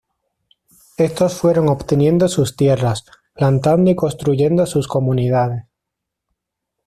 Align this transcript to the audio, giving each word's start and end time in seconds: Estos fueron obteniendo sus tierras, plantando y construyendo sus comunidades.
Estos 0.97 1.35
fueron 1.37 1.69
obteniendo 1.69 2.27
sus 2.27 2.55
tierras, 2.57 3.05
plantando 3.35 3.91
y 3.91 3.95
construyendo 3.95 4.65
sus 4.65 4.87
comunidades. 4.87 5.65